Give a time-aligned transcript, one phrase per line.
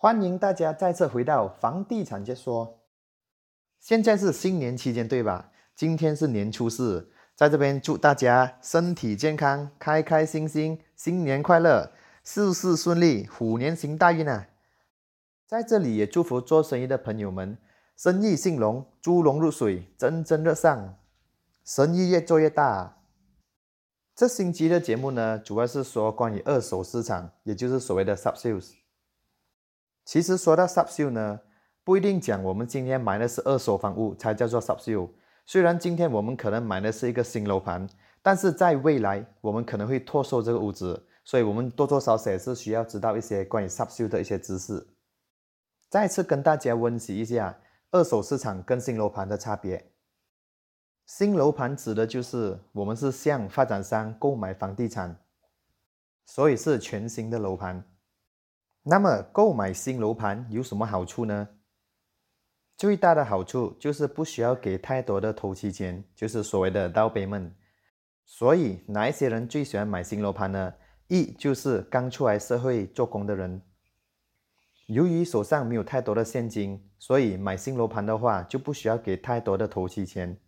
[0.00, 2.78] 欢迎大家再次回到房地产解说。
[3.80, 5.50] 现在是新年期间，对吧？
[5.74, 11.90] 今天是年初四，在这边祝大家身体健康，开开心心，新年快乐，
[12.22, 14.46] 事事顺利，虎年行大运啊！
[15.48, 17.58] 在这里也祝福做生意的朋友们，
[17.96, 20.94] 生意兴隆，猪笼入水，蒸蒸日上，
[21.64, 22.98] 生意越做越大。
[24.14, 28.74] 这星期的节目呢，主要是说关于二手市场，也就是所谓的 sub sales。
[30.08, 31.38] 其实说到 sub sale 呢，
[31.84, 35.10] 不一定讲我们今天买的是二手房屋才叫做 sub sale。
[35.44, 37.86] 虽然今天我们可能买的是一个新楼盘，
[38.22, 44.88] 但是在未来我们可能会脱售这个屋子，所以我们多多少少也是需要知道一些关于 sub sale 的一些知识。
[45.90, 49.92] 再次跟大家温习一下二手市场跟新楼盘的差别。
[51.04, 55.14] 新楼盘指的就是我们是向发展商购买房地产，
[56.24, 57.84] 所以是全新的楼盘。
[58.90, 61.46] 那么购买新楼盘有什么好处呢？
[62.74, 67.50] 最大的好处就是不需要给太多的头期钱，就是所谓的 down payment。
[68.24, 70.72] 所以哪一些人最喜欢买新楼盘呢？
[71.08, 73.60] 一就是刚出来社会做工的人，
[74.86, 80.40] 由于手上没有太多的现金，所以买新楼盘的话就不需要给太多的头期钱。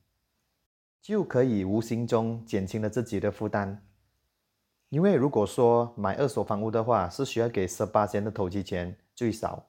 [1.03, 3.87] 就可以无形中减轻了自己的负担，
[4.91, 9.65] 因为如果说买二手房屋的话，是需要给十八千的投机钱最少，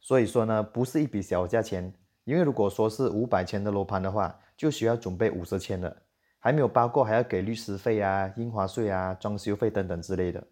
[0.00, 1.92] 所以说呢，不是一笔小价钱。
[2.24, 5.94] 因为如果说是五百千的楼盘的话，就需要准备五十千了，
[6.40, 10.42] 还没有包括还要给律师费啊、印花税啊、装修费等等之类的。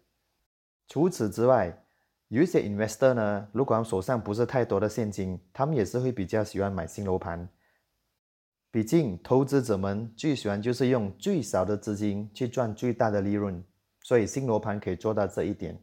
[0.87, 1.75] 除此之外，
[2.27, 7.49] 有一些 investor 呢，如果手上不是太多的现金，他们也是会比较喜欢买新楼盘。
[8.71, 13.63] 毕竟，投资者们最喜欢就是用最少的资金去赚最大的利润，
[14.05, 15.75] 所以新罗盘可以做到这一点。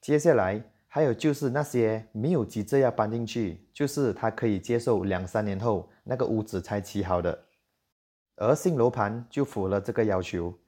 [0.00, 7.44] 接下来还有就是那些没有急着要搬进去，就是他可以接受两三年后那个屋子才起好的，
[8.36, 10.58] 而新楼盘就符合这个要求。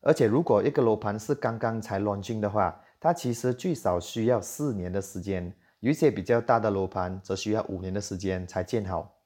[0.00, 9.20] 而且，如果一个楼盘是刚刚才 l 进的话，它其实最少需要四年的时间，有一些比较大的楼盘则需要五年的时间才建好。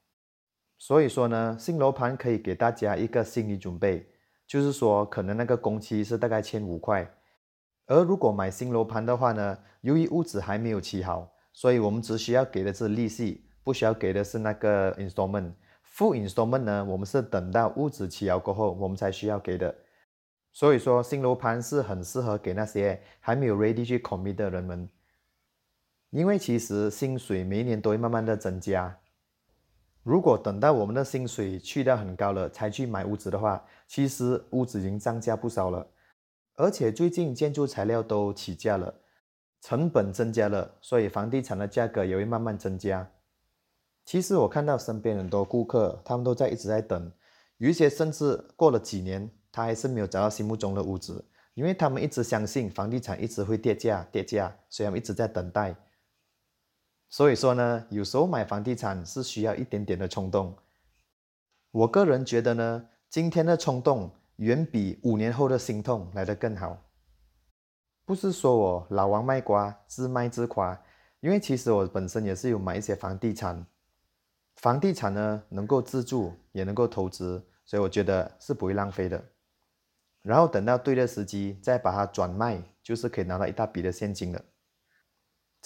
[0.77, 4.09] 所以说呢，新楼盘可以给大家一个心理准备，
[4.49, 7.09] 就是说可能那个工期是大概千五块，
[7.87, 15.53] 而如果买新楼盘的话呢，由于屋子还没有起好，所以我们只需要给的是利息，不需要给的是那个 installment。
[15.83, 19.75] 付 installment 呢，我们是等到屋子起好过后，我们才需要给的。
[20.51, 24.89] 所以说新楼盘是很适合给那些还没有 ready 去 commit 的人们，
[26.11, 28.99] 因为其实薪水每一年都会慢慢的增加。
[30.09, 35.87] 如果等到我们的薪水去掉很高了才去买屋子的话，其实屋子已经涨价不少了。
[36.55, 39.03] 而且最近建筑材料都起价了，
[39.61, 43.07] 成本增加了，所以房地产的价格也会慢慢增加。
[44.07, 47.13] 其实我看到身边很多顾客，他们都在一直在等，
[47.59, 55.77] 有一些甚至过了几年，他还是没有找到心目中的屋子，因为他们一直相信房地产一直会跌价跌价，所以他们一直在等待。
[57.11, 60.55] 所以说呢，有时候买房地产是需要一点点的冲动。
[61.71, 66.85] 我个人觉得呢，今天的冲动远比五年后的心痛来得更好。
[68.05, 70.81] 不是说我老王卖瓜，自卖自夸，
[71.21, 73.67] 因为其实我本身也是有买一些房地产。
[74.57, 79.23] 房地产呢，能够自住，也能够投资，所以我觉得是不会浪费的。
[80.23, 84.43] 然后等到对的时机再把它转卖，就是可以拿到一大笔的现金了。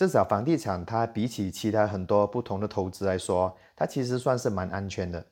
[0.02, 5.24] 至少房地产，它比起其他很多不同的投资来说，它其实算是蛮安全的，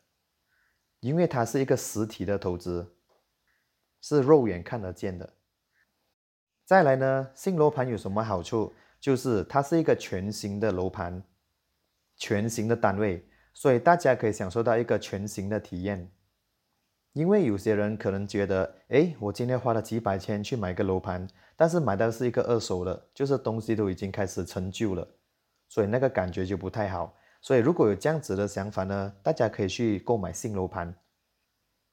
[1.01, 2.95] 因为它是一个实体的投资，
[4.01, 5.35] 是肉眼看得见的。
[6.65, 8.73] 再来呢，新楼盘有什么好处？
[9.01, 11.21] 就是它是一个全新的楼盘，
[12.17, 16.13] 全新的单位，所以大家可以享受到一个全新的体验。
[17.13, 21.27] 因为有些人可能觉得，哎，我今天花了几百千去买个楼盘，
[21.61, 25.07] 但是买到是一个二手的，就是东西都已经开始陈旧了，
[25.69, 27.15] 所以那个感觉就不太好。
[27.43, 30.95] 所以如果有这样子的想法呢，大家可以去购买新楼盘。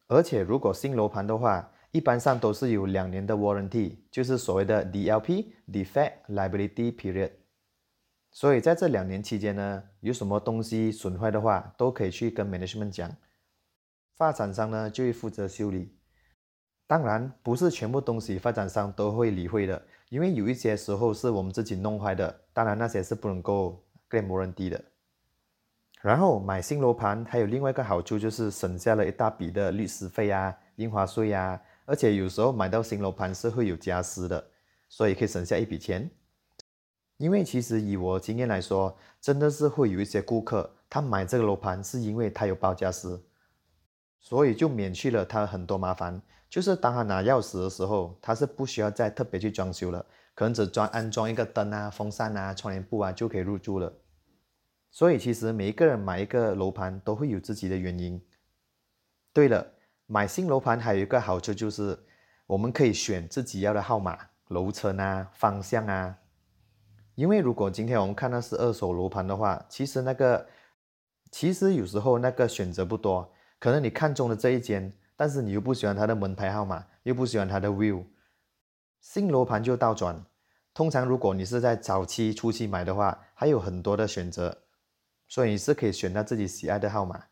[0.08, 7.32] 而且如果新楼盘的话，一般上都是有两年的 warranty，就是所谓的 DLP（Defect Liability Period）。
[8.32, 13.14] 所以在这两年期间呢，有什么东西损坏的话，都可以去跟 management 讲。
[14.16, 15.97] 发展商呢就会负责修理，
[16.88, 24.82] 当然不是全部东西发展商都会理会的，因为有一些时候是我们自己弄坏的，当然那些是不能够 claim warranty 的。
[26.02, 34.42] 然后买新楼盘还有另外一个好处就是省下了一大笔的律师费啊、印花税啊，而且有时候买到新楼盘是会有加私的，
[34.88, 36.10] 所以可以省下一笔钱。
[37.18, 43.20] 因为其实以我经验来说，真的是会有一些顾客，他买这个楼盘是因为他有报价师，
[44.20, 46.22] 所以就免去了他很多麻烦。
[46.50, 53.92] 就是当他拿钥匙的时候，他是不需要再特别去装修了，可能只装安装一个灯啊、风扇啊、窗帘布啊就可以入住了。
[54.90, 58.26] 所以其实每一个人买一个楼盘都会有自己的原因。
[59.34, 59.74] 对了，
[60.06, 62.00] 买新楼盘还有一个好处就是，
[62.46, 64.18] 我们可以选自己要的号码、
[64.48, 66.18] 楼层啊、方向啊。
[67.16, 70.48] 因为如果今天我们看的是二手楼盘的话，其实那个
[71.30, 74.94] 其实有时候那个选择不多，可能你看中的这一间。
[75.18, 78.06] 但是你又不喜欢它的门牌号码，又不喜欢它的 view，
[79.02, 80.24] 新楼盘就倒转。
[80.74, 84.56] 通常如果你是在早期初期买的话，还有很多的选择，
[85.28, 87.26] 所以你是可以选到自己喜爱的号码。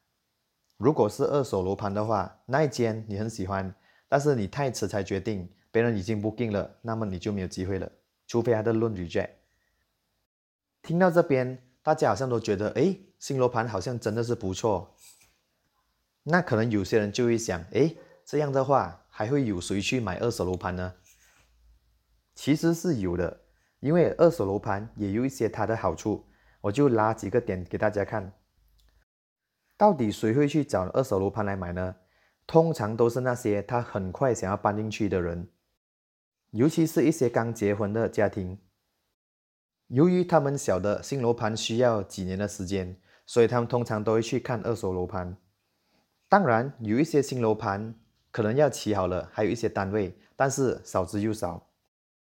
[0.77, 3.73] 如果是二手楼盘的话，那一间你很喜欢，
[4.09, 7.89] 但是你太迟才决定，别人已经 booking 了，那么你就没有机会了，
[8.25, 9.29] 除非他的论 reject。
[10.81, 14.94] 听到这边，大家好像都觉得，哎，新楼盘好像真的是不错。
[16.27, 17.95] 那可能有些人就会想，哎，
[18.25, 20.95] 这样的话还会有谁去买二手楼盘呢？
[22.33, 23.41] 其实是有的，
[23.79, 26.25] 因为二手楼盘也有一些它的好处，
[26.61, 28.33] 我就拉几个点给大家看。
[29.77, 31.95] 到底谁会去找二手楼盘来买呢？
[32.47, 35.49] 通常都是那些他很快想要搬进去的人，
[36.51, 38.59] 尤其是一些刚结婚的家庭，
[39.89, 45.37] 由于他们晓得新楼盘需要几年的时间，所以他们通常都会去看二手楼盘。
[46.35, 47.95] 当然，有一些新楼盘
[48.29, 51.65] 可能要起好了，还有一些单位，但是少之又少。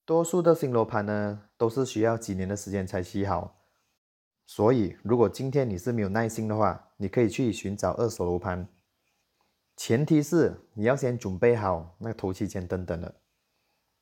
[0.04, 3.56] 多数的新楼盘呢，都是需要几年的时间才起好。
[4.46, 8.68] 所以，如果今天你是没有耐心的话，你可以去寻找二手楼盘。
[9.76, 13.12] 前提是你要先准备好那个头期钱等等的，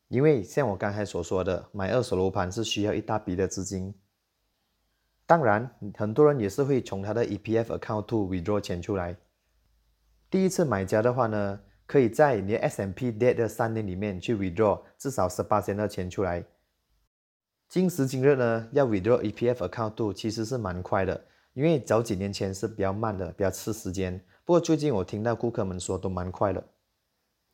[0.08, 3.94] 因为像我刚才所说的，买二手楼盘是需要一大笔的资金。
[5.24, 9.16] 当然，很多人也是会从他的 EPF account to withdraw 钱出来。
[10.32, 16.42] 第一次买家的话呢，可以在你的 S M P Debt 的三年里面去 withdraw 至少十八千的钱出来。
[17.68, 24.18] 今时今日呢，要 withdraw E P F account 度其实是蛮快的，因为早几年前是比较慢的，比较吃时间。
[24.46, 26.64] 不过最近我听到顾客们说都蛮快的。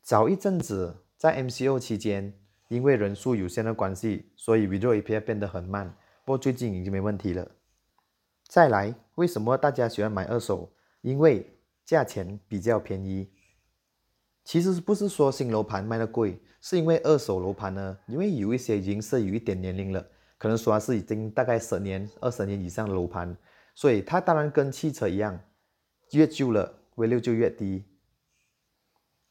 [0.01, 2.33] 早一阵子在 M C O 期间，
[2.69, 5.93] 因为人数有限的关系，所以 withdraw E P F 变得很慢。
[6.23, 7.45] 不过最近已经没问题了。
[8.47, 10.71] 再来，为什么大家喜欢买二手？
[11.01, 11.58] 因为
[11.89, 13.31] 价钱比较便宜，
[14.43, 20.07] 其实不是说新楼盘卖的贵，是因为二手楼盘呢，因为有一些已经是有一点年龄了，
[20.37, 23.35] 可能说是已经大概十年、二十年以上的楼盘，
[23.73, 25.39] 所以它当然跟汽车一样，
[26.11, 27.83] 越旧了维六就越低。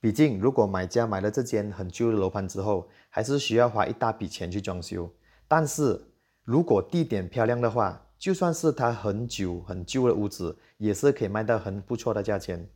[0.00, 5.08] 毕竟如果买家买了这间很旧的楼盘之后，还是需要花一大笔钱去装修，
[5.46, 6.08] 但是
[6.43, 12.69] 如果地点漂亮的话，就算是它很久很旧的屋子，也是可以卖到很不错的价钱，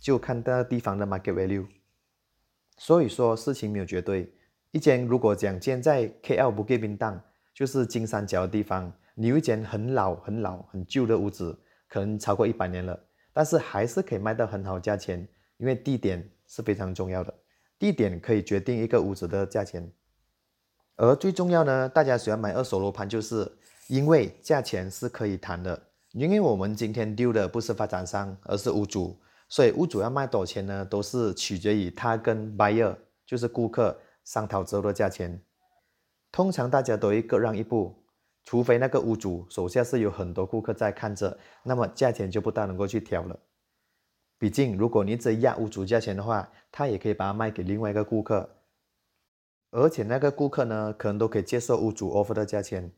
[0.00, 1.66] 就看那地方的 market value。
[2.76, 4.32] 所以说事情没有绝对。
[4.72, 7.22] 一间如果讲建在 KL 不给冰档，
[7.54, 11.56] 就是金三角的地方，你有一间很老很老很旧的屋子，
[11.88, 12.98] 可能超过一百年了，
[13.32, 15.26] 但是还是可以卖到很好价钱，
[15.58, 17.32] 因为地点是非常重要的，
[17.78, 19.92] 地点可以决定一个屋子的价钱。
[20.96, 23.57] 而最重要呢，大家喜欢买二手楼盘就是。
[23.88, 25.82] 因为价钱是可以谈的，
[26.12, 29.18] 因为我们今天丢的不是发展商，而是屋主，
[29.48, 30.84] 所以屋主要卖多少钱呢？
[30.84, 32.94] 都是取决于他跟 buyer，
[33.26, 35.42] 就是顾客商讨之后的价钱。
[36.30, 38.04] 通常大家都会各让一步，
[38.44, 43.38] 除非那个屋主手下是有很多顾客在看着，那么价钱就不大能够去调了。
[44.38, 48.50] 毕竟如果你只压屋主价钱的话，他也可以把它卖给另外一个顾客，
[49.70, 52.92] 而且那个顾客呢，可能都可以接受屋主 offer 的价钱。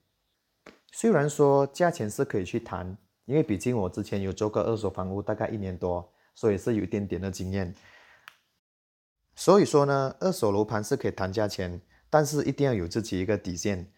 [0.92, 7.74] 虽然说价钱是可以去谈，因为毕竟我之前有做过二手房屋，大概一年多，所以是有一点点的经验。
[9.36, 11.80] 所以说呢，二手楼盘是可以谈价钱，
[12.10, 13.90] 但是一定要有自己一个底线，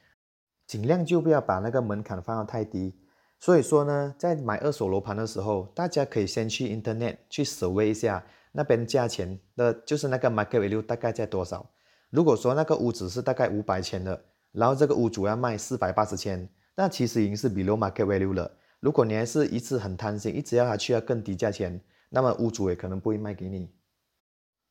[0.66, 2.94] 尽量就不要把那个门槛放到太低。
[3.40, 11.68] 所以说呢，在买二手楼盘的时候，大家可以先去 Internet 去搜问一下那边价钱的，就是那个 market value 大概在多少。
[12.11, 16.49] 如果说那个屋子是大概五百千的，然后这个屋主要卖四百八十千。
[16.75, 18.50] 那其实已经是 below market value 了。
[18.81, 23.71] 如果你还是一直很贪心，一直要他去要更低价钱，那么屋主也可能不会卖给你。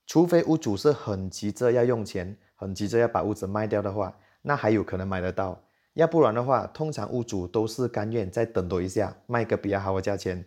[0.06, 5.64] 除非屋主是很急着要用钱，很急着要把屋子卖掉的话，那还有可能买得到。
[5.94, 10.46] 要不然的话，通常屋主都是甘愿再等多一下，卖个比较好的价钱。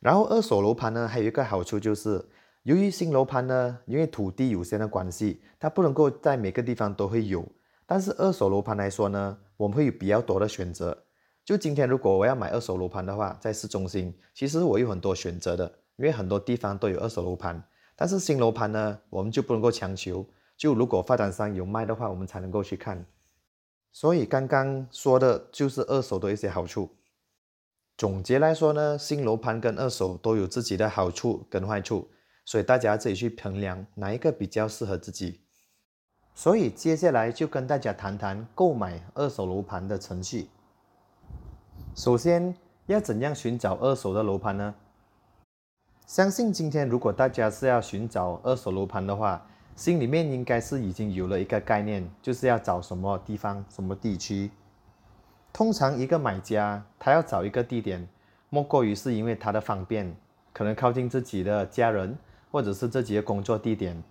[0.00, 2.24] 然后二手楼盘呢，还有一个好处就是，
[2.62, 7.46] 由于新楼盘呢，因为土地有限的关系，它不能够在每个地方都会有。
[7.86, 11.04] 但是二手楼盘来说呢，我们会有比较多的选择。
[11.44, 15.64] 就今天如果我要买二手楼盘的话，在市中心，其实我有很多选择的，
[15.96, 17.62] 因为很多地方都有二手楼盘。
[17.94, 20.26] 但是新楼盘呢，我们就不能够强求。
[20.56, 23.06] 就如果发展商有卖的话，我们才能够去看。
[23.92, 26.96] 所以刚刚说的就是二手的一些好处。
[27.96, 32.10] 总结来说呢，新楼盘跟二手都有自己的好处跟坏处，
[32.44, 35.45] 所以大家自己去衡量哪一个比较适合自己。
[36.36, 40.50] 所以接下来就跟大家谈谈购买二手楼盘的程序。
[41.94, 44.74] 首先要怎样寻找二手的楼盘呢？
[46.06, 54.50] 相信今天如果大家是要寻找二手楼盘的话，心里面应该是已经有了一个概念，就是要找什么地方、什么地区。
[55.54, 58.06] 通常一个买家他要找一个地点，
[58.50, 60.14] 莫过于是因为他的方便，
[60.52, 62.18] 可能靠近自己的家人，
[62.52, 64.02] 或者是自己的工作地点，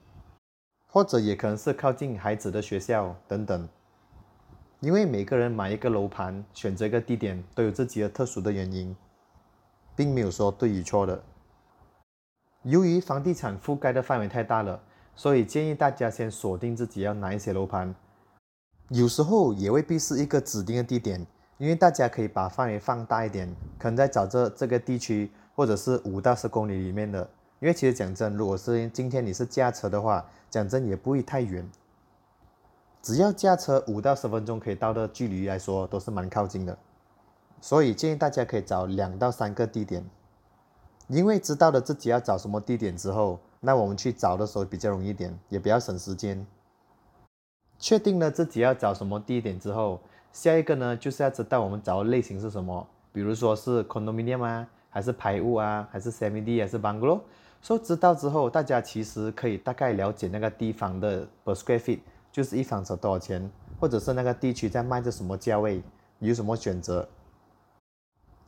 [0.96, 3.68] 或者也可能是靠近孩子的学校等等。
[4.80, 8.96] 因为每个人买一个楼盘，选择一个地点都有自己的特殊的原因，
[9.94, 11.22] 并没有说对与错的。
[12.64, 14.82] 由于房地产覆盖的范围太大了，
[15.18, 17.94] 所以建议大家先锁定自己要哪一些楼盘。
[18.88, 21.28] 有时候也未必是一个指定的地点。
[21.58, 27.30] 因为大家可以把范围放大一点，可能在找这这个地区，或者是五到十公里里面的。
[27.60, 31.70] 因为其实讲真，如果是今天你是驾车的话，讲真也不会太远，
[33.02, 36.78] 只要驾车五到十分钟可以到的距离来说，都是蛮靠近的。
[37.62, 40.06] 所以建议大家可以找两到三个地点，
[41.08, 46.46] 因为知道了自己要找什么地点之后，那我们去找的时候比较容易点，也比较省时间。
[47.80, 50.00] 确定了自己要找什么地点之后。
[50.32, 57.22] 下一个呢，就是要知道我们找的类型是什么，比如说是 condominium 啊，还是排屋啊，还是 semi D 还是 bungalow。
[57.66, 62.00] 说知道之后，大家其实可以大概了解那个地方的 per square feet，
[62.32, 65.82] 就是一方尺多少钱，或者是那个地区在卖着什么价位，
[66.20, 67.10] 有什么选择。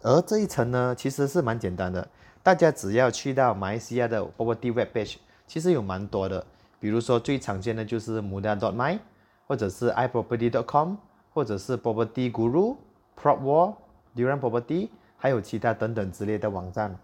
[0.03, 2.07] 而这一层呢，其实是蛮简单的，
[2.43, 5.15] 大家只要去到马来西亚的 property web page，
[5.47, 6.45] 其实有蛮多的，
[6.79, 8.99] 比如说最常见的就是 muda dot my，
[9.47, 10.95] 或者是 iproperty dot com。
[11.33, 12.77] 或者是 Property Guru、
[13.15, 13.75] PropWall、
[14.15, 16.97] Duran Property，还有其他等等之类的网站。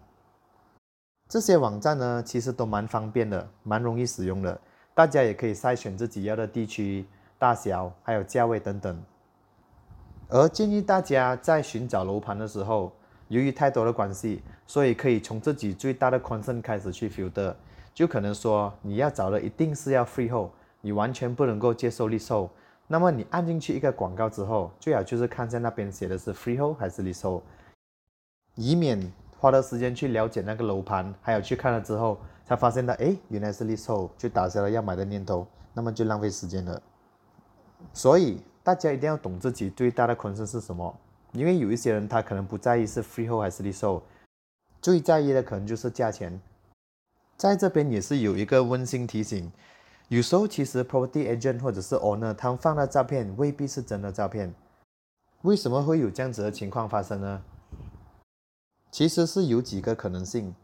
[1.28, 4.60] 这些网站呢，其实都蛮方便的，蛮容易使用的。
[4.94, 7.04] 大家也可以筛选自己要的地区、
[7.38, 9.02] 大小，还有价位等等。
[10.28, 12.92] 而建议大家在寻找楼盘的时候，
[13.28, 17.54] 由于太多的关系，所以可以从自己最大的 concern 开始去 filter。
[17.92, 20.50] 就可能说，你要找的一定是要 freehold，
[20.80, 22.50] 你完全不能够接受 leasehold。
[22.86, 27.42] 那么你按进去一个广告之后，最好就是看在那边写的是 freehold 还是 leasehold，
[28.56, 29.00] 以免
[29.44, 36.80] 花了时间去了解那个楼盘，还有去看了之后才发现到，哎，原来是 leasehold，就打消了要买的念头，那么就浪费时间了。
[37.92, 40.98] 所以大家一定要懂自己最大的困境是什么，
[41.32, 44.00] 因为有一些人他可能不在意是 freehold 还是 leasehold，
[44.80, 46.40] 最在意的可能就是价钱。
[47.36, 49.52] 在这边也是有一个温馨提醒。
[50.08, 54.54] 有时候其实 property agent 或者是 owner 他们放的照片未必是真的照片，
[55.42, 57.42] 为什么会有这样子的情况发生呢？
[58.94, 60.54] 其实是有几个可能性。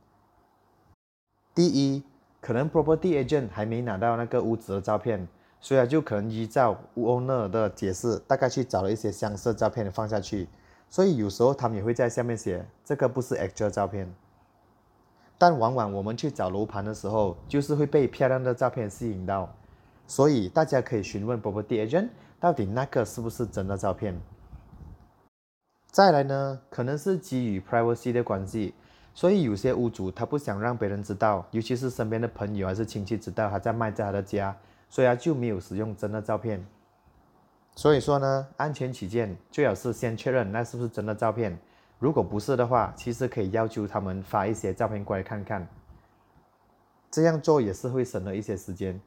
[1.52, 2.04] 第一，
[2.40, 5.26] 可能 property agent 还没拿到那个屋子的照片，
[5.60, 10.46] 所以就可能依照 owner 的解释，大概去找了一些相似照片放下去，
[10.88, 14.08] 所以有时候他们也会在下面写这个不是 actual 照片。
[15.36, 19.52] 但往往我们去找楼盘的时候，就是会被漂亮的照片吸引到，
[20.06, 24.16] 所以大家可以询问 property agent，到底那个是不是真的照片。
[25.90, 28.72] 再来呢，可能是基于 privacy 的关系，
[29.12, 34.56] 所以有些屋主他不想让别人知道，尤其是身边的朋友还是亲戚知道他在卖在他的家，
[34.88, 36.64] 所以他就没有使用真的照片。
[37.74, 41.58] 所以说呢，安全起见，最好是先确认那是不是真的照片。
[41.98, 45.66] 如果不是的话，其实可以要求他们发一些照片过来看看，
[47.10, 49.00] 这样做也是会省了一些时间。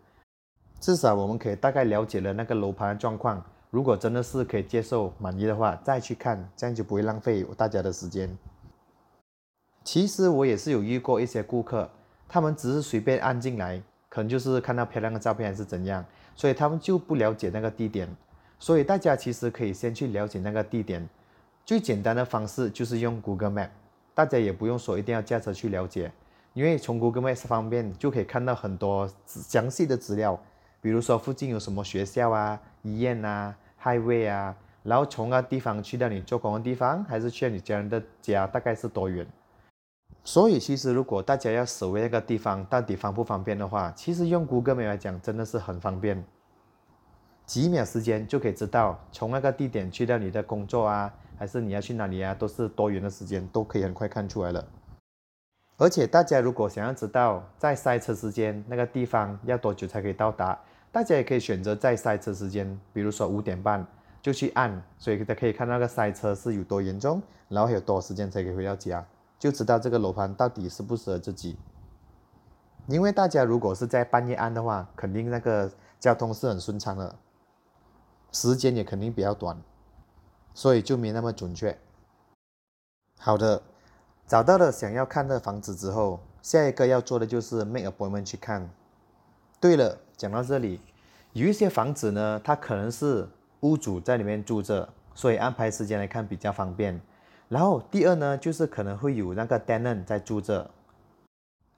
[0.81, 3.41] 至少我们可以大概了解了那个楼盘的状况。
[3.73, 8.37] 如果真的是可以接受、满意的话，再去看，这样就不会浪费大家的时间。
[9.83, 11.89] 其实我也是有遇过一些顾客，
[12.29, 18.07] 他们只是随便按进来，可能就是看到漂亮的照片还是怎样，所以他们就不了解那个地点。
[18.59, 21.09] 所以大家其实可以先去了解那个地点。
[21.65, 23.69] 最简单的方式就是用 Google Map，
[24.13, 26.11] 大家也不用说一定要驾车去了解，
[26.53, 30.39] 因为从 Google Map 方面就可以看到很多详细的资料，
[30.79, 39.27] 比如说附近有什么学校啊、医院啊、Highway 啊，然后从那地方去到你做工的地方，还是去你家人的家，大概是多远。
[40.23, 46.23] 所以其实如果大家要守卫那个地方到底方不方便的话，其实用 Google 来讲真的是很方便。
[47.45, 54.65] 几秒时间就可以知道从那个地点去到你的工作啊，还是你要去哪里啊，都是多远的时间，都可以很快看出来了。
[55.75, 60.57] 而且大家如果想要知道在塞车时间那个地方要多久才可以到达，
[60.93, 63.83] 大家也可以选择在塞车时间，比如说五点半
[64.21, 67.19] 就去按，所以大家可以看那个塞车是有多严重，
[67.49, 69.03] 然后还有多少时间才可以回到家，
[69.39, 71.57] 就知道这个楼盘到底适不适合自己。
[72.85, 77.15] 因为大家如果是在半夜按的话，肯定那个交通是很顺畅的，
[78.31, 79.59] 时间也肯定比较短，
[80.53, 81.75] 所以就没那么准确。
[83.17, 83.63] 好的，
[84.27, 88.69] 找到了想要看的房子之后，下一个要做的就是 make appointment 去看。
[89.63, 90.77] 对了，讲到这里，
[91.31, 93.25] 有一些房子呢，它可能是
[93.61, 96.99] 屋主在里面住着，所以安排时间来看比较方便。
[97.47, 100.69] 然后第二呢，就是可能会有那个 tenant 在住着。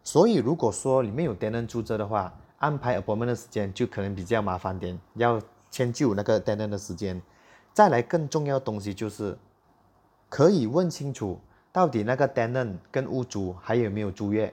[0.04, 5.40] 所以，如果说里面有 tenant 住着的话，安排 appointment 的时间就可能比较麻烦点，要
[5.70, 7.22] 迁就那个 tenant 的时间。
[7.72, 9.38] 再来，更重要的东西就是，
[10.28, 11.40] 可以问清楚
[11.72, 14.52] 到底那个 tenant 跟屋主还有没有租约。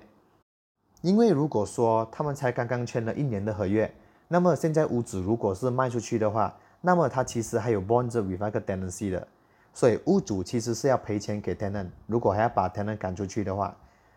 [1.03, 3.93] 因为如果说他们才刚刚签了一年的合约，
[4.29, 9.27] 那么现在屋主如果是卖出去的话，那么他其实还有 bond with 那个 tenancy 的，
[9.75, 11.89] 所以屋主其实是要赔钱给 tenant。
[12.07, 13.77] 如果还要把 tenant 赶出去的话。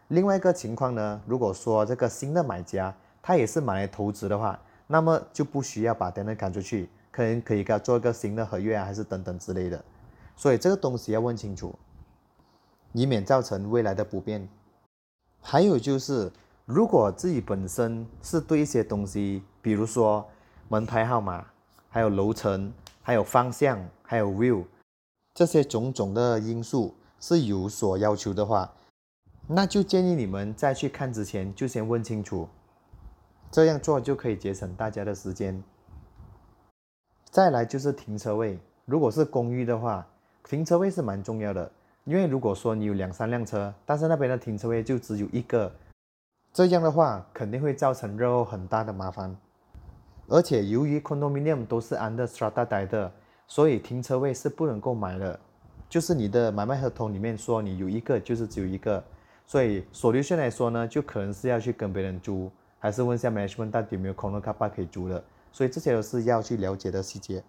[0.09, 9.83] 另外一个情况呢，如果说这个新的买家他也是买来投资的话，那么就不需要把 tenant 赶出去，可能可以给他做一个新的合约啊，还是等等之类的。
[10.35, 11.73] 所以这个东西要问清楚，
[12.93, 14.47] 以免造成未来的不便。
[15.41, 16.31] 还有就是，
[16.65, 20.27] 如果自己本身是对一些东西，比如说
[20.67, 21.45] 门牌号码、
[21.89, 24.63] 还有楼层、还有方向、还有 view
[25.35, 28.73] 这些种种的因素是有所要求的话，
[29.45, 32.49] 那就建议你们在去看之前就先问清楚，
[33.51, 35.63] 这样做就可以节省大家的时间。
[37.29, 40.07] 再来就是停车位，如果是公寓的话，
[40.43, 41.71] 停车位是蛮重要的，
[42.05, 45.71] 因为如果说你有两三辆车，但是那边的停车位就只有一个，
[46.55, 49.35] 这样的话肯定会造成日后很大的麻烦。
[50.29, 53.11] 而且由于 condominium 都是 under strata 的，
[53.45, 55.37] 所以停车位是不能够买的，
[55.89, 59.03] 就是你的买卖合同里面说你有一个就是只有一个。
[59.45, 65.21] 所以所留线来说呢，就可能是要去跟别人租，还是问下 management 到底有没有空的卡巴可以租的。
[65.51, 67.43] 所以这些都是要去了解的细节。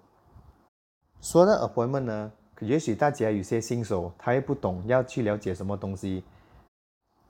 [1.20, 6.24] 说到 appointment 呢，也许大家有些新手他也不懂要去了解什么东西。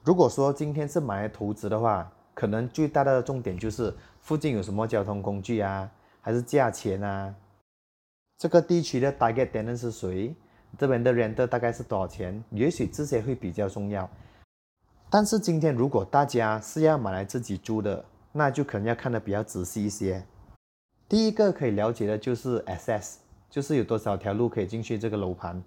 [0.07, 5.91] 如果说今天是买来投资的话，可能最大的重点就是附近有什么交通工具啊，
[6.21, 7.35] 还是价钱啊，
[8.39, 10.33] 这个地区的 target tenant 是谁，
[10.79, 14.09] 这边的 rent 大概是多少钱，也许这些会比较重要。
[15.11, 20.25] 但是今天如果大家是要买来自己租的，那就可能要看得比较仔细一些。
[21.09, 23.17] 第一个可以了解的就是 access，
[23.51, 25.61] 就是有多少条路可以进去这个楼盘。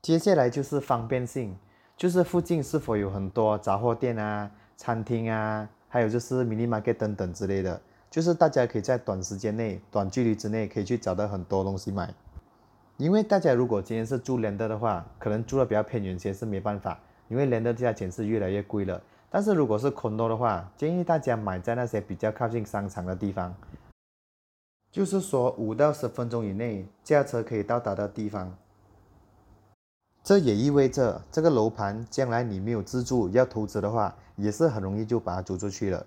[0.00, 1.54] 接下来就是方便性，
[1.96, 7.80] 就是附近是否有很多杂货店啊、餐厅啊，还有就是 mini market 等等之类的，
[8.10, 12.12] 就是大家可以在短时间内、短距离之内可以去找到很多东西买。
[12.96, 16.98] 因为大家如果今天是住 land 的话，可能住的比较偏远些是没办法。
[17.28, 23.54] 因为连的价钱是越来越贵了，但是如果是 condo 的话，建议大家买在那些比较靠近商场的地方，
[24.92, 28.54] 就是说五到十分钟以内驾车可以到达的地方。
[30.24, 36.06] 这也意味着这个楼盘将来你没有自住要投资的话，也是很容易就把它租出去了。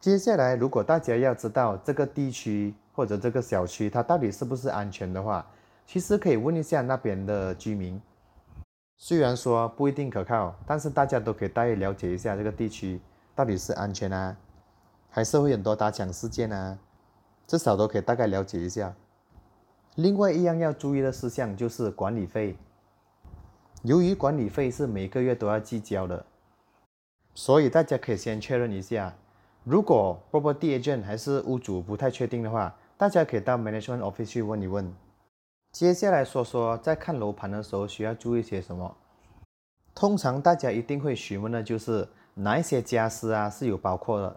[0.00, 5.46] 接下来，如果大家要知道这个地区或者这个小区它到底是不是安全的话，
[5.86, 8.02] 其实可以问一下那边的居民。
[8.96, 13.00] 虽然说不一定可靠，但是大家都可以大约了解一下这个地区
[13.36, 14.36] 到底是安全啊，
[15.08, 16.76] 还是会很多打抢事件啊，
[17.46, 18.92] 至少都可以大概了解一下。
[19.94, 22.56] 另外一样要注意的事项就是管理费，
[23.82, 26.24] 由于管理费是每个月都要计交的，
[27.34, 29.12] 所以大家可以先确认一下。
[29.64, 34.94] 如果 property agent 还是屋主不太确定的话，大家可以到 management office 去问一问。
[35.72, 38.96] 接下来说说在看楼盘的时候需要注意些什么。
[39.94, 44.36] 通常大家一定会询问的就是哪一些家私啊是有包括的。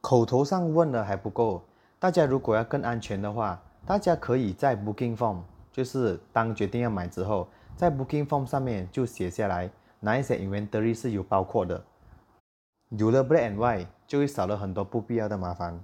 [0.00, 1.62] 口头上问的还不够，
[1.98, 11.84] 大家如果要更安全的话，大家可以在 Booking Form，就是当决定要买之后，在 Booking Form 上面就写下来哪一些 Inventory 是有包括的。
[12.90, 15.82] 有了 Black and White，就会少了很多不必要的麻烦。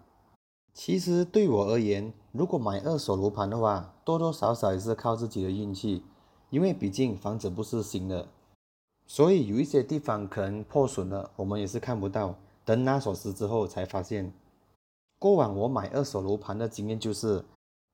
[0.75, 6.05] 其实对我而言，如果买二手楼盘的话，多多少少也是靠自己的运气，
[6.51, 8.29] 因为毕竟房子不是新的，
[9.07, 14.33] 所以有一些地方可能破损了，我们也是看不到，等拿锁匙之后才发现。
[15.19, 17.45] 过往我买二手楼盘的经验就是，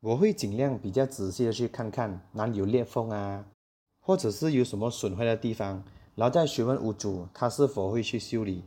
[0.01, 3.47] 我会尽量比较仔细的去看看哪里有裂缝啊，
[4.07, 5.83] 或者是有什么损坏的地方，
[6.15, 8.63] 然后再询问屋主他是否会去修理。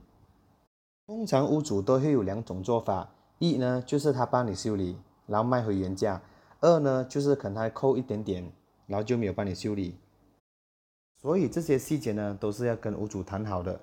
[1.06, 4.98] 通常屋主都会有两种做法，一呢就是他帮你修理，
[5.28, 6.20] 然后卖回原价；
[6.60, 8.52] 二呢就是可能他扣一点点，
[8.88, 9.96] 然后就没有帮你修理。
[11.22, 13.80] 所以这些细节呢都是要跟屋主谈好的。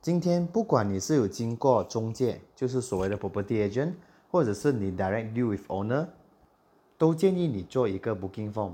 [0.00, 3.92] 今天不管你是有经过中介，就是所谓的 property agent，
[4.30, 6.06] 或者是你 direct deal with owner，
[6.96, 8.72] 都建议你做一个 booking form。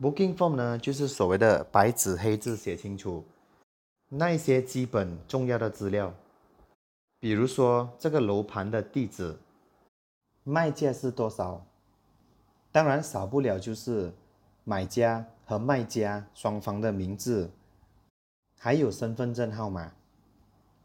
[0.00, 3.24] Booking form 呢就是所谓的白纸黑字写清楚
[4.08, 6.14] 那一些基本重要的资料。
[7.20, 9.36] 比如说这个楼盘的地址，
[10.44, 11.66] 卖价是多少？
[12.70, 14.12] 当然少不了就是
[14.62, 17.50] 买家和卖家双方的名字，
[18.56, 19.92] 还有身份证号码。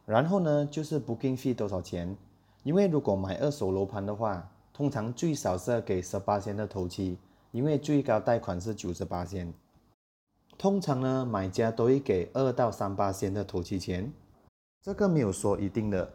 [0.05, 2.17] 然后呢，就是 booking fee 多少钱？
[2.63, 7.17] 因为如果买二手楼盘的话，通常最少是要给十八千的头期，
[7.53, 9.53] 因为最高贷款是九十八千。
[10.57, 14.11] 通常呢，买家都会给二到三八千的头期钱，
[14.81, 16.11] 这个没有说一定的。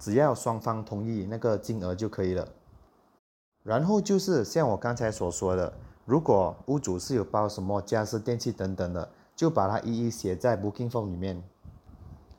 [0.00, 2.48] 只要双方同意那个金额就可以了。
[3.62, 5.72] 然后就是像我刚才所说的，
[6.04, 11.40] 如果屋主是有包什么家私、电器等等的，就把它一一写在 booking form 里面。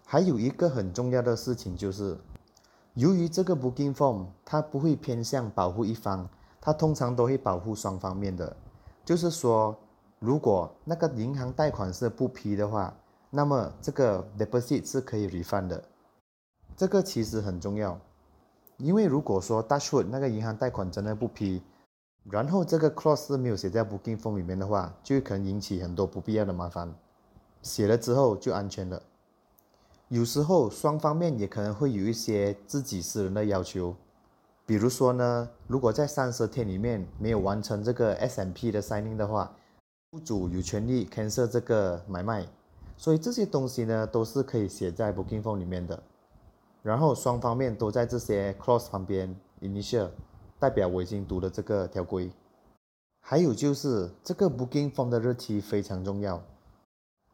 [0.06, 2.18] 还有一个很重要的事情就是，
[2.96, 6.28] 由于这个 booking form 它不会偏向保护一方，
[6.62, 8.56] 它通常都会保护双方面的。
[9.04, 9.76] 就是说，
[10.20, 12.96] 如果那个银行贷款是不批的话，
[13.32, 15.84] 那么这个 deposit 是可以 refund 的。
[16.78, 18.00] 这个其实很重要，
[18.78, 21.62] 因为如果说大数那个银行贷款真的不批，
[22.24, 26.94] 然后这个 clause 没有写在 booking form 里面的话，就可能引起很多不必要的麻烦。
[27.62, 29.02] 写了之后就安全了。
[30.08, 33.96] 有时候双方面也可能会有一些自己私人的要求，
[34.66, 39.52] 比如说呢，如果在三十天里面没有完成这个 S M P 的 signing 的话，
[40.12, 42.48] 屋主有权利 cancel 这个买卖。
[42.98, 46.02] 所以这些东西呢，都是可以写在 booking form 里面的。
[46.84, 50.10] 然后双方面都在这些 clause 旁边 initial，
[50.60, 52.32] 代表我已经读了这个条规。
[53.20, 56.42] 还有就是这个 booking form 的日期非常重要，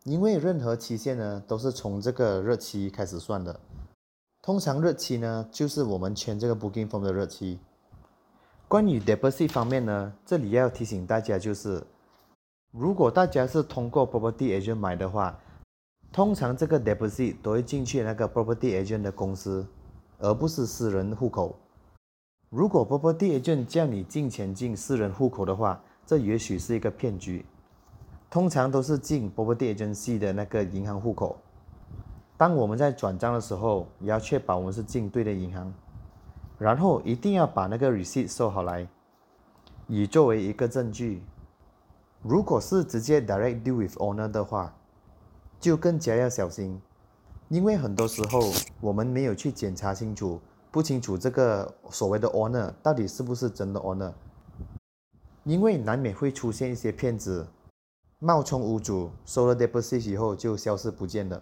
[0.03, 3.59] 因为任何期限呢都是从这个日期开始算的。
[4.47, 7.59] 通常日期呢就是我们签这个 booking form 的日期。
[8.69, 11.85] 关于 deposit 方面呢，这里要提醒大家就是，
[12.71, 15.37] 如果大家是通过 property agent 买的话。
[16.13, 19.67] 通常这个 deposit 都会进去那个 property agent 的公司，
[20.17, 21.59] 而不是私人户口。
[22.49, 27.45] 如果 property agent 叫你进钱进私人户口的话，这也许是一个骗局。
[28.29, 31.35] 通常都是进 property agency 的那个银行户口。
[32.37, 35.73] 当我们在转账的时候，也要确保我们是进对的银行，
[36.59, 38.87] 然后一定要把那个 receipt 收好来，
[39.87, 41.23] 以作为一个证据。
[42.21, 44.75] 如果是直接 direct due with owner 的话，
[45.59, 46.79] 就更加要小心，
[47.49, 48.39] 因为很多时候
[48.81, 54.11] 我们没有去检查清楚，不清楚这个所谓的 owner 到底是不是真的 owner，
[55.43, 57.47] 因为难免会出现一些骗子，
[58.19, 61.41] 冒充屋主收了 deposit 以后就消失不见了，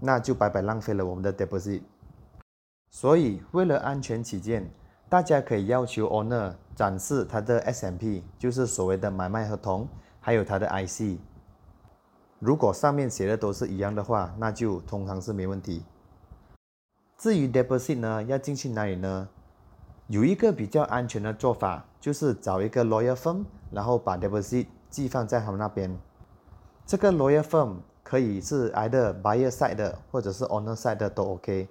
[0.00, 1.82] 那就白白浪费了我们的 deposit。
[2.90, 4.70] 所以为了安全起见，
[5.08, 9.88] 大家可以要求 owner 展示他的 SMP，就是所谓的买卖合同，
[10.20, 11.18] 还有他的 IC。
[12.38, 15.84] 如果上面写的都是一样的话，那就通常是没问题。
[17.16, 19.28] 至于 deposit 呢，要进去哪里呢？
[20.06, 25.94] 有一个比较安全的做法，就是找一个 lawyer firm，然后把 deposit 寄放在他们那边。
[26.86, 31.68] 这个 lawyer firm 可以是 either buyer side 的，或者是 owner side 的都 OK。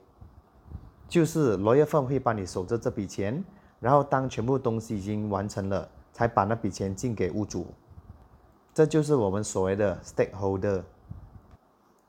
[1.07, 3.43] 就是 lawyer firm 会帮你守着这笔钱，
[3.79, 7.65] 然后当全部东西已经完成了，才把那笔钱进给屋主。
[8.71, 10.83] 这就是我们所谓的 stakeholder，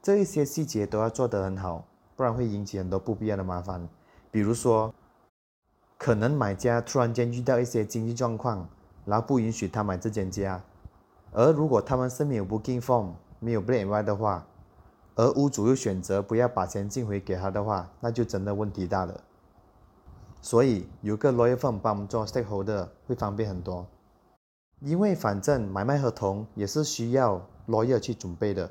[0.03, 3.89] 这一些细节都要做得很好，不然会引起很多不必要的麻烦。
[4.31, 4.93] 比如说，
[5.97, 8.69] 可能买家突然间遇到一些经济状况，
[9.07, 10.63] 然后不允许他买这间家，
[11.33, 14.47] 而如果他们是没有 booking form，没有 black and white 的话，
[15.15, 19.21] 而屋主又选择不要把钱进回给他的话，那就真的问题大了。
[20.41, 23.87] 所以有个 lawyer firm 帮我们做 stakeholder 会方便很多。
[24.81, 28.71] 因为反正买卖合同也是需要 lawyer 去准备的。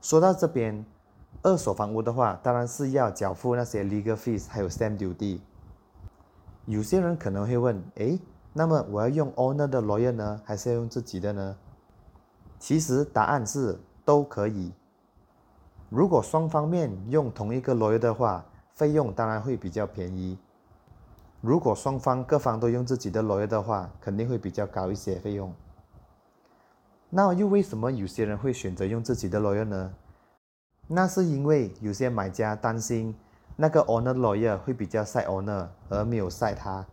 [0.00, 0.86] 说到这边，
[1.42, 5.40] 二手房屋的话，当然是要缴付那些 legal fees，还有 stamp duty。
[6.64, 8.18] 有些人可能会问，诶，
[8.54, 11.56] 那么我要用 owner 的 lawyer 呢，还是要用自己的呢？
[12.62, 14.72] 其实答案是都可以。
[15.88, 20.38] 如果双方面用同一个 lawyer 的话，费用当然会比较便宜。
[21.40, 25.52] 如果双方各方都用自己的 lawyer 的话，肯定会比较高一些费用。
[27.10, 29.92] 那又为什么有些人会选择用自己的 lawyer 呢？
[30.86, 33.12] 那是因为有些买家担心
[33.56, 36.86] 那个 owner lawyer 会比较晒 owner，而没有晒他，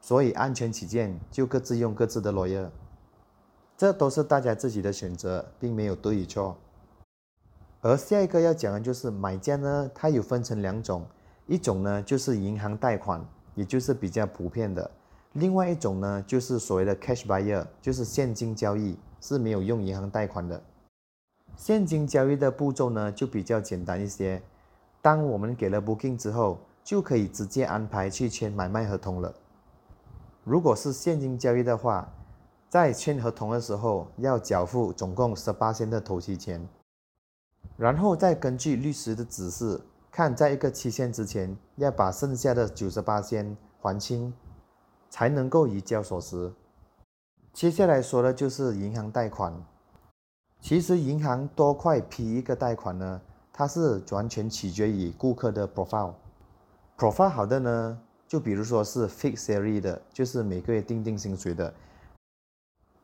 [0.00, 2.68] 所以安全起见就各自用各自的 lawyer。
[3.76, 6.56] 这都是大家自己的选择，并没有对与错。
[7.80, 11.04] 而下一个要讲的就是买家呢，它有分成两种，
[11.46, 13.24] 一种呢就是银行贷款。
[13.54, 14.90] 也就是比较普遍的，
[15.34, 20.58] 另外一种呢，就是所谓的 cash buyer，就是现金交易，是没有用银行贷款的。
[21.54, 24.40] 现金交易的步骤呢，就比较简单一些。
[25.02, 29.34] 当我们给了 booking 之后，就可以直接安排去签买卖合同了。
[30.44, 32.10] 如果是现金交易的话，
[32.72, 36.66] 在签合同的时候要缴付总共十八千的头期钱，
[37.76, 39.78] 然后再根据律师的指示。
[40.10, 44.32] 看，在一个期限之前，要把剩下的九十八先还清，
[45.10, 46.50] 才能够移交所持。
[47.52, 49.52] 接下来说的就是银行贷款。
[50.58, 53.20] 其实银行多快批一个贷款呢？
[53.52, 56.14] 它是完全取决于顾客的 profile。
[56.96, 61.74] profile 好的呢，就比如说是 fixed salary 的，就是每个月定定薪水的。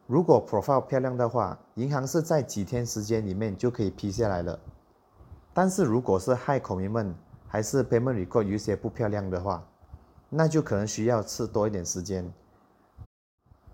[0.09, 4.59] 如果 profile 漂亮的话，银行是在几天时间里面就可以批下来了。
[5.53, 7.13] 但是如果是 high commitment
[7.47, 9.63] 还是 payment record 有些不漂亮的话，
[10.31, 12.33] 那就可能需要吃多一点时间。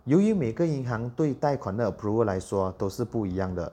[0.03, 3.73] 由于每个银行对贷款的 approval 来说都是不一样的，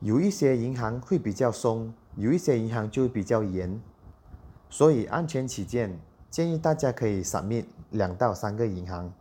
[0.00, 3.80] 有一些银行会比较松，有一些银行就比较严。
[4.68, 5.96] 所以安全起见，
[6.28, 9.12] 建议大家可以扫描两到三个银行。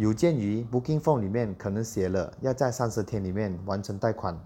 [0.00, 4.38] 有鉴于 booking form 里面可能写了要在三十天里面完成贷款。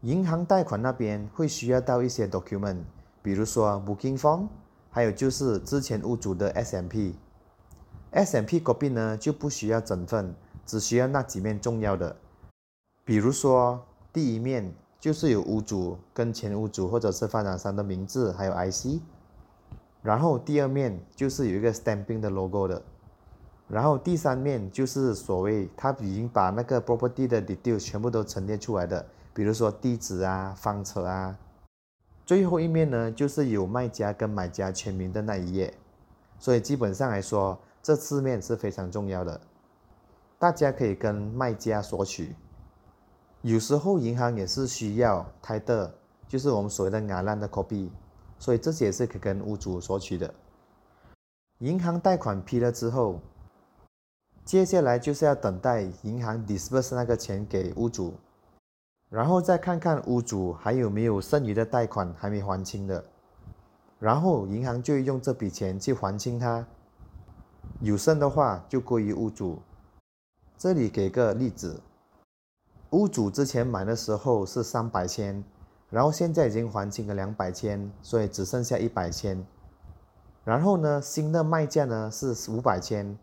[0.00, 2.78] 银行贷款那边会需要到一些 document，
[3.22, 4.48] 比如说 booking form，
[4.88, 7.14] 还有就是之前屋主的 S M P。
[8.12, 12.16] S M P copy 呢就不需要整份，只需要那几面重要的。
[13.04, 19.02] 比如说第一面就是有屋主跟前屋主或者是发展商的名字还有 I C，
[20.00, 22.82] 然后第二面就是有一个 stamping 的 logo 的，
[23.68, 29.04] 然后第三面就是所谓他已经把那个 property 的 detail 全部都陈列出来的。
[29.34, 31.36] 比如说地址啊、房车啊，
[32.24, 35.74] 最后一面呢，就是有卖家跟买家签名的那一页。
[36.38, 39.40] 所以基本上来说，这四面是非常重要的。
[40.38, 42.34] 大家可以跟卖家索取。
[43.42, 45.90] 有时候银行也是需要 title，
[46.28, 47.90] 就是我们所谓的瓦烂的 copy，
[48.38, 50.32] 所以这些也是可以跟屋主索取的。
[51.58, 53.20] 银行贷款批了之后，
[54.46, 58.14] 接下来就是要等待银行 disburse 那个钱给屋主。
[59.10, 63.04] 然后再看看屋主还有没有剩余的贷款还没还清的，
[63.98, 66.64] 然后银行就用这笔钱去还清它，
[67.80, 69.60] 有剩的话就归于屋主。
[70.56, 71.80] 这里给个例子，
[72.90, 75.42] 屋主之前买的时候是三百千，
[75.90, 79.44] 然后现在已经还清了两百千，所以只剩下一百千。
[80.44, 83.18] 然后呢，新的卖价呢是五百千，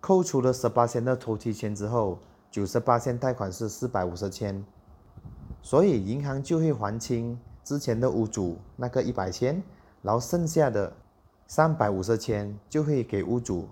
[0.00, 2.18] 扣除了十八千的头期钱之后，
[2.50, 4.64] 九十八千贷款是四百五十千。
[5.60, 9.60] 所以银行就会还清之前的屋主那个一百千，
[10.02, 10.92] 然后剩下的
[11.46, 13.68] 三百五十千就会给屋主，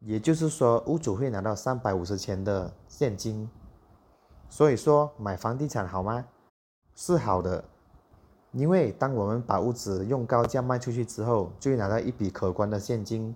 [0.00, 3.48] 也就是说屋主会拿到三百五十千的现金。
[4.48, 6.24] 所以说买房地产好吗？
[6.94, 7.64] 是好的，
[8.52, 13.34] 因为当我们把屋子用高价卖出去之后，就会拿到一笔可观的现金。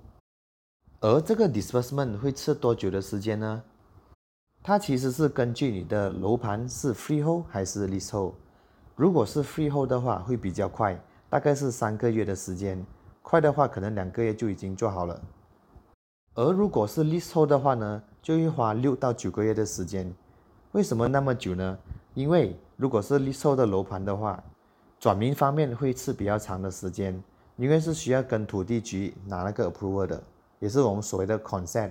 [1.03, 3.63] 而这个 disbursement 会吃多久的时间呢？
[4.63, 8.35] 它其实是根据你的楼盘是 freehold 还是 leasehold。
[8.97, 12.85] 如果是 freehold 的话，会比较快，大概是三个月的时间；
[13.23, 15.19] 快的话，可能两个月就已经做好了。
[16.35, 20.15] 而如果是 leasehold 的话呢，就会花六到九个月的时间。
[20.73, 21.79] 为什么那么久呢？
[22.13, 24.45] 因为如果是 leasehold 的楼盘的话，
[24.99, 27.19] 转名方面会吃比较长的时间，
[27.57, 30.23] 因为是需要跟土地局拿那个 approval 的，
[30.61, 31.91] 也是我们所谓的 consent。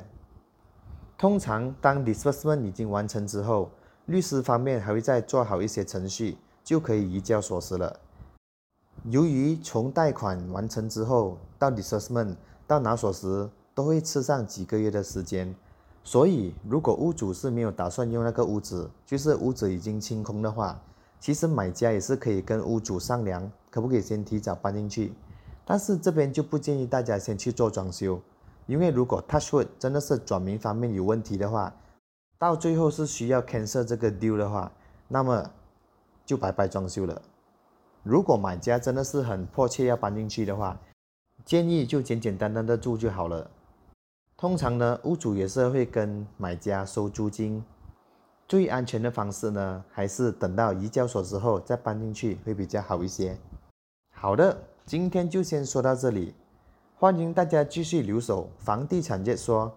[1.18, 3.70] 通常，当 disbursement 已经完成之后，
[4.06, 8.00] 律师方面还会再做好一些程序，就可以移交锁匙了。
[9.06, 12.36] 由于从贷款完成之后到 disbursement
[12.68, 15.56] 到拿锁匙都会吃上几个月的时间，
[16.04, 20.80] 所以如果屋主是没有打算用那个屋子，就是屋子已经清空的话，
[21.20, 25.14] 其实买家也是可以跟屋主商量，可不可以先提早搬进去。
[25.66, 28.20] 但是这边就不建议大家先去做装修。
[28.70, 31.74] 因为如果 Touchwood 真的是转名方面有问题的话，
[32.38, 34.72] 到最后是需要 cancel 这个 deal 的话，
[35.08, 35.50] 那么
[36.24, 37.20] 就白白装修了。
[38.04, 40.80] 如果买家真的是很迫切要搬进去的话，
[41.44, 43.50] 建议就简简单单的住就好了。
[44.38, 47.64] 通常呢，屋主也是会跟买家收租金。
[48.48, 53.36] 最安全的方式呢，还是等到移交所之后再搬进去会比较好一些。
[54.16, 54.56] 好的，
[54.86, 56.36] 今天就先说到这里，
[57.02, 59.74] 欢迎大家继续留守房地产界说。